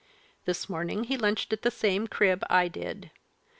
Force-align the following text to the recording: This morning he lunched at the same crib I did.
This 0.45 0.67
morning 0.67 1.03
he 1.03 1.15
lunched 1.15 1.53
at 1.53 1.61
the 1.61 1.69
same 1.69 2.07
crib 2.07 2.43
I 2.49 2.67
did. 2.69 3.11